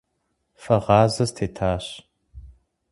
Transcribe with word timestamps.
Фэгъазэ 0.61 1.25
стетащ. 1.29 1.85